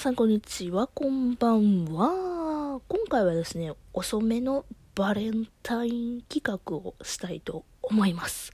[0.00, 2.80] さんこんにちは、こんばんは。
[2.88, 8.50] 今回はですね、遅めのバレンタイン企画をしたいと思います。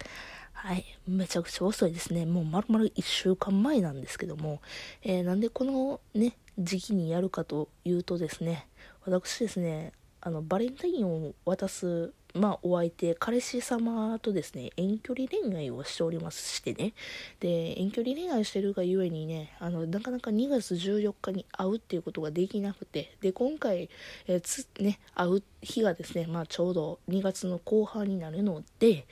[0.53, 0.85] はい。
[1.07, 2.27] めちゃくちゃ遅いですね。
[2.27, 4.61] もう丸々1週間前なんですけども、
[5.05, 8.67] えー、なんでこのね、時期にやるかというとですね、
[9.05, 16.93] 私ですね、あの、バレンタインを渡すまあ、お相手、彼氏様とですね、遠距離恋愛をしておりますしてね。
[17.41, 23.89] で、遠距離恋愛してるがゆえにね、あの、なかなか2月14日に会うっていうことができなくて、で、今回、
[24.27, 29.07] え、つ、ね、会う日がですね、まあ、ちょうど2月の後半になるので、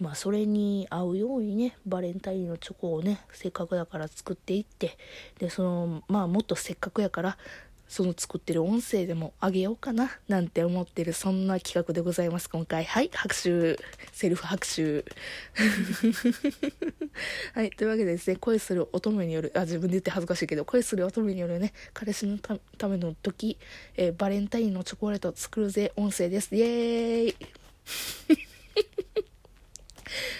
[0.00, 4.98] まあ、それに合うようにね、バレンタインのチョコをね、せっかくだから作っていって、
[5.38, 7.38] で、その、まあ、もっとせっかくやから、
[7.88, 12.84] その作ってる音声でもあげようかななんて思ってるそんな企画でございます今回。
[12.84, 13.78] はい拍手。
[14.12, 15.04] セルフ拍手。
[17.54, 23.58] はいというわけでですね恋する乙女によるあ自分で言って恥ずかしいけど恋する乙女によるね彼氏のための時、
[23.96, 26.54] えー、バレンタインのチョコレート作るぜ音声です。
[26.54, 27.36] イエーイ。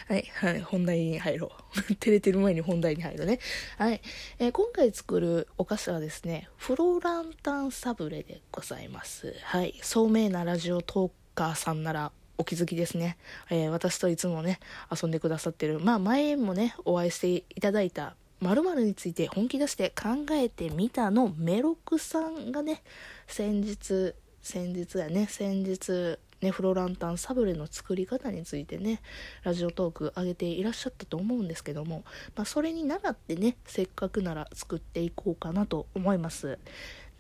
[0.07, 1.95] はい、はい、本題に入ろう。
[1.97, 3.39] 照れてる前に本題に入るね。
[3.79, 4.03] はい、
[4.39, 9.35] えー、今回作るお菓子はですね、フロランタンサブレでございます。
[9.43, 13.17] はい、聡明なラジオトーカーさんならお気づきですね。
[13.51, 14.61] えー、私といつもね、
[14.91, 22.83] 遊んでくださってる、まあ前もね、お会いしていただいた〇〇について本気出して考えてみたのメロクさんがね、
[23.27, 29.01] 先日、先日やね、先日、ね、フロランタンサブレの作り方についてね、
[29.43, 32.05] ラジオトーク上げていらっしゃったと思うんですけども、
[32.37, 36.59] まあ、それに倣ってね、せっかくなら作っていこうかなと思います。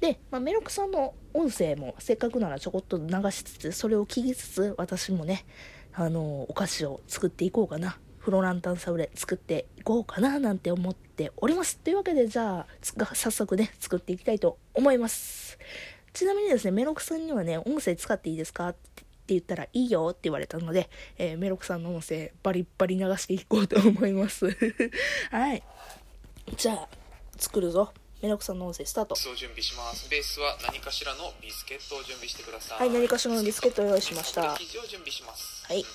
[0.01, 5.47] で、まあ、メロクさんの音声もせっかくならちょこっと流しつつ、それを聞きつつ、私もね、
[5.95, 7.99] あの、お菓子を作っていこうかな。
[8.19, 11.77] フロランタンサブレ作っていこうかななんて思っております。
[11.79, 15.59] というわけで、じゃあ、早速ね、作っていきたいと思います。
[16.15, 18.69] ちなみにですね、メロクさんにはね、音声使っていいですか？
[18.71, 24.47] って言ったらいいよって言われたので、えー、メロクさんの音声バリッバリ流していこうと思います。
[25.31, 25.63] はい。
[26.57, 26.89] じゃあ、
[27.39, 27.93] 作るぞ。
[28.21, 29.15] メロクさんの音声スタート。
[29.15, 30.09] を準備します。
[30.09, 32.79] ベースは何かしらのビスケットを準備してください。
[32.81, 34.57] はい、何かしらのビスケットを用意しました。
[34.59, 35.65] 生地を準備します。
[35.67, 35.83] はい。
[35.83, 35.89] ま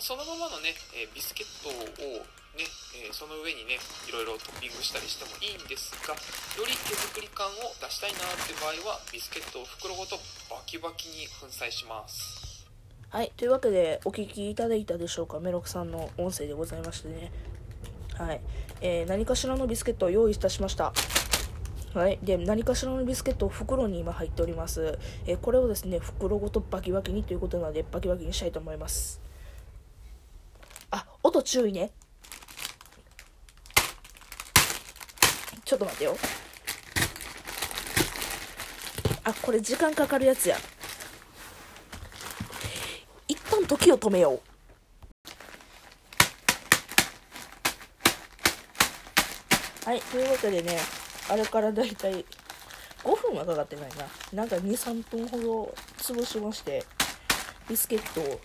[0.00, 2.26] あ、そのままのね、えー、ビスケットを
[2.58, 2.66] ね、
[3.06, 10.16] えー、その上にねいろいろトッピングしたりしてもいいんですがより手作り感を出したいなって場合はビスケットを袋ごと
[10.50, 12.43] バキバキに粉砕します
[13.14, 17.30] はい、というわけでお聞きいただいたでしょうか、メロクさんの音声でございましてね。
[18.18, 18.40] はい、
[18.80, 20.92] えー、何かしらのビスケットを用意いたしました。
[21.94, 22.18] はい。
[22.24, 24.98] で、何かしらのビスケットを袋に今入っております。
[25.26, 29.20] えー、これをですね、袋ごとバキバキにということなので、バキバキにしたいと思います。
[30.90, 31.92] あ、音注意ね。
[35.64, 36.16] ちょっと待ってよ。
[39.22, 40.56] あ、これ時間かかるやつや。
[43.66, 44.40] 時を止めよう。
[49.84, 50.78] はい、というわけでね、
[51.28, 52.24] あれからだいたい
[53.02, 54.06] 5分はかかってないな。
[54.32, 56.84] なんか2、3分ほど潰しまして、
[57.68, 58.40] ビスケットを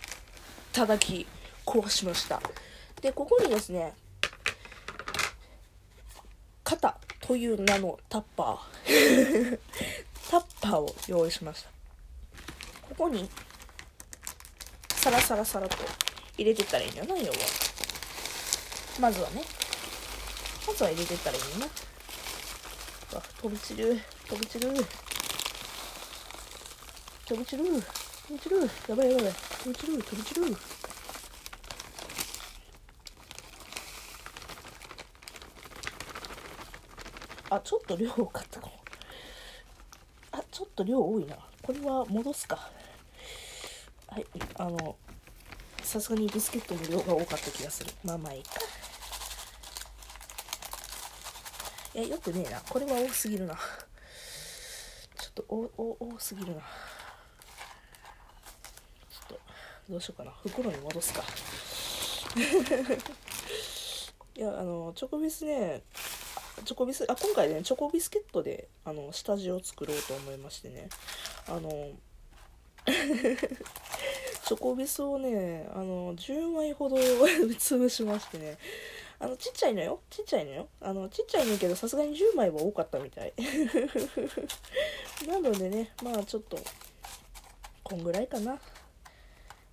[0.72, 1.26] 叩き
[1.64, 2.42] 壊しました。
[3.00, 3.94] で、ここにですね、
[6.62, 9.58] 肩という名のタッパー
[10.30, 11.70] タッパーを用意しました。
[12.88, 13.30] ここに
[15.00, 15.78] サラサラサラと
[16.36, 17.38] 入れてったらいいんだよな、要は。
[19.00, 19.42] まずはね。
[20.66, 21.66] まずは入れてったらいいな。
[23.40, 23.98] 飛び散る。
[24.28, 24.68] 飛び散る。
[27.26, 27.64] 飛び散る。
[27.64, 28.70] 飛び散る。
[28.88, 29.32] やばいやばい。
[29.32, 30.02] 飛び散る。
[30.02, 30.56] 飛び散る。
[37.48, 38.72] あ、ちょっと量多かったかも。
[40.32, 41.36] あ、ちょっと量多いな。
[41.62, 42.70] これは戻すか。
[44.10, 44.26] はい
[44.56, 44.96] あの
[45.82, 47.90] さすがにビスケットの量が多かった気がする。
[48.04, 48.50] まあまあいいか。
[51.94, 52.60] えよくねえな。
[52.68, 53.54] これは多すぎるな。
[53.54, 53.62] ちょ
[55.30, 56.60] っとおお多すぎるな。
[56.60, 56.66] ちょ
[59.34, 59.40] っと
[59.88, 60.32] どうしようかな。
[60.42, 61.22] 袋に戻すか。
[64.36, 65.82] いやあのチョコビスね
[66.64, 70.88] チョコビスあ今回ねチョコビスケットであの下地を作ろうと思いましてね。
[71.48, 71.90] あの
[74.50, 76.96] チョコビスをね、あの、10枚ほど
[77.54, 78.58] 潰しましてね、
[79.20, 80.00] あの、ちっちゃいのよ。
[80.10, 80.68] ちっちゃいのよ。
[80.80, 83.32] あの、ちっちゃいのけど、さすがに10枚は多かったみたい。
[85.28, 86.58] なのでね、まあちょっと、
[87.84, 88.58] こんぐらいかな。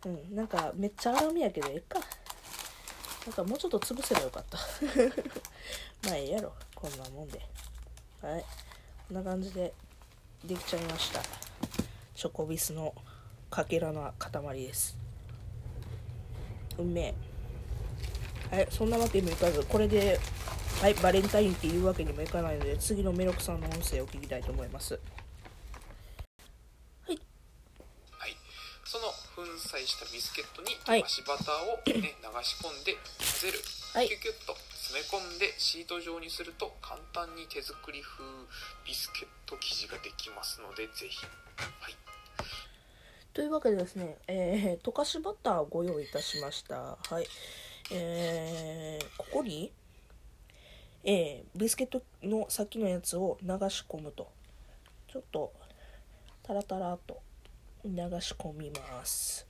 [0.05, 1.99] うん、なんか、めっちゃ荒みやけど、ええか。
[3.25, 4.59] なんかもうちょっと潰せばよかった。
[6.07, 6.53] まあええやろ。
[6.75, 7.41] こんなもんで。
[8.21, 8.45] はい。
[9.07, 9.73] こんな感じで
[10.45, 11.23] できちゃいました
[12.13, 12.93] チョコビスの
[13.49, 14.97] かけらの塊です。
[16.77, 17.15] うめ
[18.51, 18.55] え。
[18.55, 20.19] はいそんなわけにもいかずこれで
[20.81, 24.93] はいバレンタインっていうわけにもいかないので次のメロクさんの音声を聞きたいと思います。
[24.93, 24.99] は
[27.11, 27.19] い。
[28.11, 28.37] はい、
[28.85, 29.05] その
[29.35, 30.99] 粉砕したビスケットにはい。
[30.99, 33.59] 溶かしバターを、ね 流し込んで混ぜる、
[33.93, 34.07] はい。
[34.07, 34.55] キュキュッと
[34.87, 38.23] 詰め込んでシート状にすると簡単に手作り風
[38.85, 41.25] ビスケット生地ができますのでぜひ。
[41.57, 41.97] はい
[43.37, 46.97] というわけでですね、えー、溶かしバターをご用意いたしました。
[47.07, 47.27] はい。
[47.91, 49.71] えー、ここに、
[51.03, 54.27] えー、ビスケットの先のやつを流し込むと。
[55.07, 55.53] ちょっと、
[56.41, 57.21] タラタラと
[57.85, 57.91] 流
[58.21, 59.45] し込みます。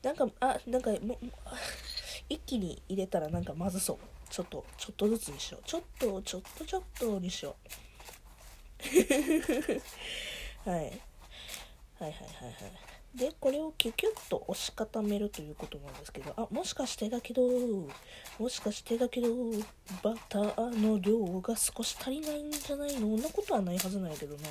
[0.00, 1.18] なんか、あ、なんか、も
[2.28, 3.98] 一気に入れたらなんかまずそう。
[4.30, 5.64] ちょっと、ちょっとずつにしよう。
[5.66, 7.56] ちょっと、ちょっと、ちょっとにしよ
[10.64, 10.70] う。
[10.70, 11.07] はい。
[11.98, 13.18] はいはいはいはい。
[13.18, 17.42] で、これをキュキュッと押し固めるということなんですけど、あ、もしかしてだけど、
[18.38, 19.28] もしかしてだけど、
[20.02, 23.00] バターの量が少し足りないんじゃないの？
[23.00, 24.48] そんなことはないはずないけどな。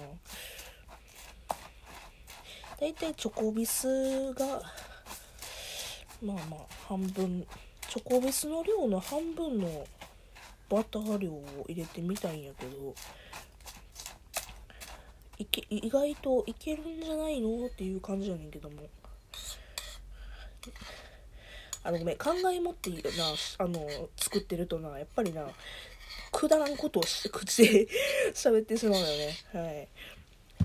[2.79, 4.61] だいたいチョコビスが、
[6.21, 7.47] まあまあ、半分、
[7.89, 9.85] チョコビスの量の半分の
[10.67, 12.93] バター量を入れてみたいんやけど、
[15.39, 18.75] いけ意外といけるんじゃないのっていう感じやねんけども。
[21.83, 22.97] あのごめん考え持ってな
[23.59, 23.87] あの
[24.17, 25.47] 作ってるとなやっぱりな
[26.33, 27.87] くだらんことをし 口で
[28.33, 29.37] 喋ってしまうよね。
[29.53, 29.87] はい。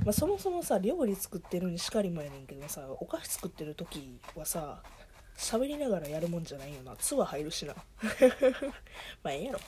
[0.04, 4.82] まあ、そもそもさ料理作ってるにしかりもやねんけどさお菓子作ってる時はさ
[5.36, 6.96] 喋りながらやるもんじゃないよな。
[6.96, 7.74] 唾入るしな。
[9.22, 9.60] まあええやろ。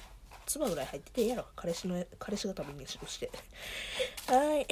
[0.47, 1.47] 唾ぐらい入っててええやろ。
[1.55, 3.31] 彼氏の彼氏が食べ飯として。
[4.27, 4.67] はい。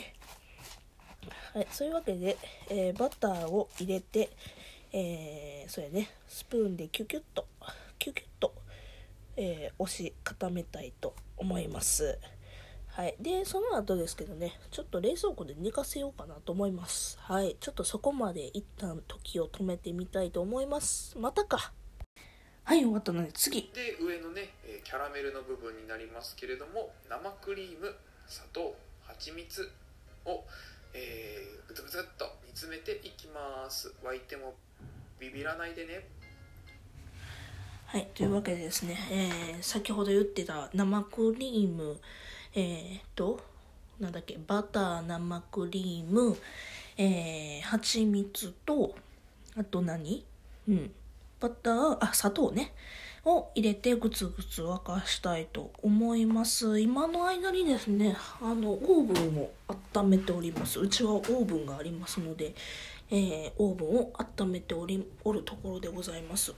[1.54, 2.36] はい、そういうわけで、
[2.69, 4.30] えーバターを入れて、
[4.92, 7.46] えーそうやね、スプーンでキュキュッと、
[7.98, 8.54] キュキュッと、
[9.36, 12.19] えー押し固めたいと思います。
[12.88, 13.16] はい。
[13.20, 17.19] で、その後ですけどね、ちょっと冷蔵庫で寝かせようかなと思います。
[17.20, 17.56] はい。
[17.58, 21.16] ちょっとそこまで一旦時を止めてみたいと思います。
[21.19, 21.72] またか。
[22.64, 23.70] はい、終わったので次。
[23.74, 27.94] で上のね、えーキャラメルの部分になりますけれども生クリーム
[28.26, 29.70] 砂糖蜂蜜
[30.26, 30.44] を、
[30.94, 33.92] えー、ぐつぐつっと煮詰めていきます。
[34.04, 34.54] 沸いても
[35.18, 36.08] ビビらないでね。
[37.86, 42.00] はい、というわけでですね、えー先ほど言ってた生クリーム、
[42.54, 43.40] えー、と、
[44.00, 46.36] なんだっけ、バター、生クリーム、
[46.96, 48.94] えー、蜂蜜と、
[49.56, 50.24] あと何？
[50.68, 50.92] うん、
[51.38, 52.72] バター、あ、砂糖ね、
[53.24, 56.80] を入れてぐつぐつ沸かしたいと思います。
[56.80, 59.50] 今の間にですね、あの、オーブンを
[59.94, 60.80] 温めております。
[60.80, 62.54] うちはオーブンがありますので、
[63.10, 66.54] えーオーブンを温めており、おるところでございます。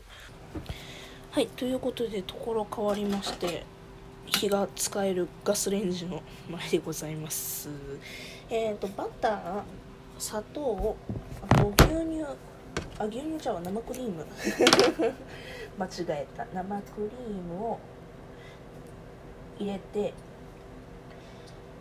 [1.34, 3.64] はい、ということでところ変わりまして
[4.26, 7.68] 火が使えるガスレンジの前でございます
[8.48, 9.62] えっ、とバター
[10.16, 10.96] 砂糖
[11.42, 12.24] あと牛乳
[12.98, 14.24] あ牛乳じゃあ生クリーム。
[15.78, 16.46] 間違えた。
[16.52, 17.78] 生クリームを
[19.58, 20.12] 入れて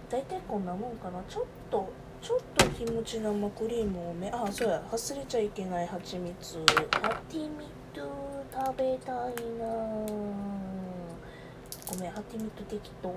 [0.10, 1.22] 大体こんなもんかな。
[1.30, 1.90] ちょっと
[2.22, 4.82] ちょっとキムチ生クリーム多めあそうや。
[4.92, 6.58] 忘れちゃいけない蜂蜜。
[7.02, 8.02] ハチミツ
[8.52, 9.16] 食べたい
[9.60, 9.66] な。
[11.92, 13.10] ごめんハチミツ適当。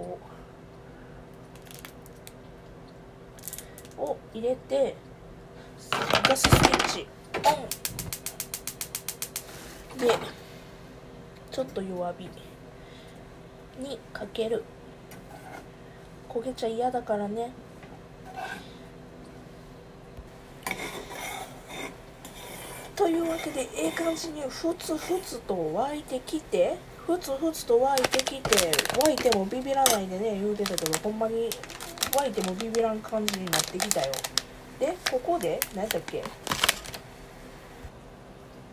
[3.99, 4.95] を入れて
[6.29, 7.07] ガススイッチ
[9.99, 10.09] で
[11.51, 12.29] ちょっと弱火
[13.83, 14.63] にかける。
[16.29, 17.51] 焦げちゃ嫌だからね。
[22.95, 26.77] というわけでええ感じにふつふつと沸いてきて
[27.07, 28.71] ふつふつと沸いてきて
[29.05, 31.49] 沸いてもビビらないでね言うてたけどほんまに
[32.11, 34.13] 沸いてもビビらん感じになってきたよ。
[34.81, 36.23] でここで何やったっけ？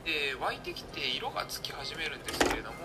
[0.05, 2.77] えー沸いてきて色がつき始めるんですけれども、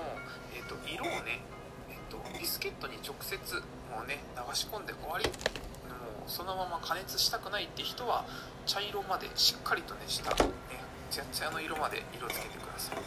[0.54, 1.42] えー、と色をね、
[1.90, 3.34] えー、とビスケットに直接
[3.90, 5.30] もうね流し込んで終わりも
[6.26, 8.24] うそのまま加熱したくないって人は
[8.66, 10.50] 茶色までしっかりとねしたね
[11.10, 12.98] ツヤツヤの色まで色つけてください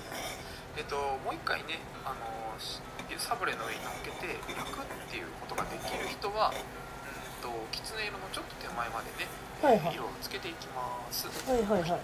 [0.77, 2.81] えっ、ともう一回ねあのし
[3.17, 9.27] サブレの上に乗っけて焼くっていうことができる人はうんときつね色のちょっと手前までね、
[9.61, 12.01] はいはい色をつけていきますはいはいはい。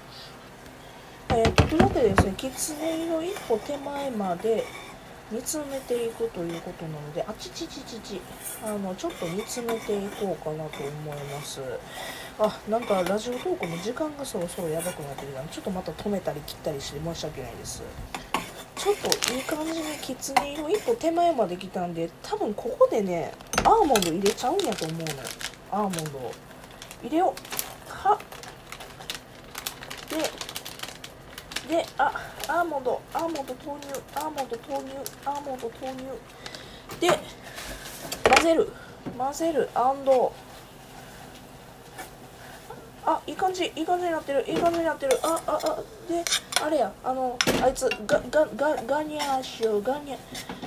[1.38, 4.64] えー、というわけでですね、きつね色一歩手前まで
[5.32, 8.20] 煮詰めていくということなのであちちちちち
[8.64, 11.62] あのちょっと煮詰めていこうかなと思います。
[12.40, 17.84] あなんかラジオトークの時間がそろそろやばくなってきたちょっとまた止めたり切ったりして申し訳ないです。
[18.76, 23.32] ちょっといい感じにきつね色一歩手前まで来たんで多分ここでね
[23.64, 25.06] アーモンド入れちゃうんやと思うの
[25.72, 26.32] アーモンドを。
[27.04, 27.92] 入れよう。
[27.92, 28.18] は
[30.10, 30.18] で
[31.68, 32.12] であ
[32.48, 33.80] アーモンドアーモンド投入
[34.16, 34.92] アーモンド投入
[35.26, 35.96] アーモンド投入
[37.02, 37.10] で
[38.36, 38.72] 混ぜる。
[39.18, 40.34] 混ぜるアンド。
[43.06, 45.18] あいい感じいい感じになってるいい感じになってる。
[45.24, 46.24] あああで
[46.62, 50.18] あれやあのあいつガガガガニャーシュガニャ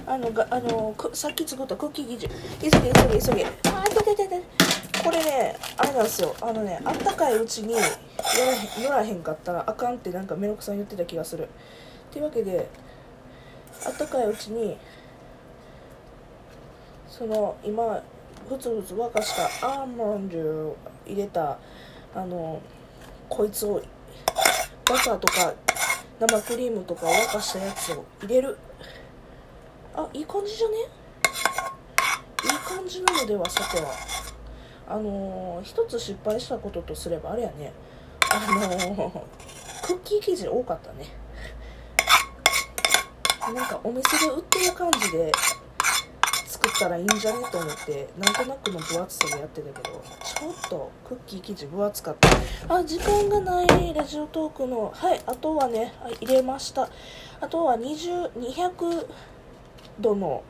[0.07, 2.29] あのがあのさっき作ったクッキー生地。
[2.61, 3.45] 急げ急げ急げ。
[3.45, 4.43] あいてててて
[5.05, 6.35] これねあれなんですよ。
[6.41, 11.45] あのねあったかいうちにやらへん乗らへんかったらあかんってなんかメロクさん言ってた気がする。
[11.45, 11.47] っ
[12.13, 12.69] ていうわけで
[13.87, 14.77] あったかいうちに
[17.09, 18.03] その今
[18.49, 20.77] ふつふつ沸かしたアーモンドを
[21.07, 21.59] 入れた
[22.15, 22.61] あの
[23.29, 23.83] こいつを
[24.85, 25.55] バターとか
[26.19, 28.59] 生クリームとかを沸かしたやつを入れる。
[29.95, 30.75] あいい感じじゃね？
[32.45, 33.93] いい感じなのではさては。
[34.91, 37.73] あのー、一つ失敗したこととすればあれやね。
[38.33, 41.07] あのー、クッキー生地多かったね。
[43.55, 45.33] なんかお店で売ってる感じで
[46.47, 52.75] 作ったらいいんじゃねと思ってなんとなくの分厚さでやってたけどちょっとクッキー生地分厚かった。
[52.75, 56.89] あ時間がないラジオトークのはいあとはね、はい、入れました。
[57.41, 59.07] あとは20200
[60.01, 60.43] 度の、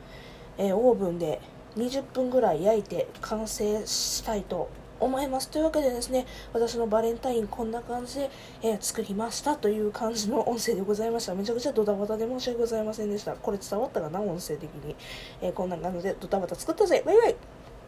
[0.57, 1.39] えー、オーブンで
[1.77, 5.49] 20分ぐらい焼いて完成したいと思います。
[5.49, 8.29] というわけでですね私のバレンタインこんな感じで、
[8.61, 11.33] えー、作りましたという感じの音声でございました。
[11.33, 13.33] めちゃくちゃドタバタで申し訳ございませんでした。
[13.33, 14.21] これ伝わったかな？
[14.21, 14.95] 音声的に、
[15.41, 17.01] えー、こんな感じでドタバタ作ったぜ。
[17.03, 17.35] バイバイ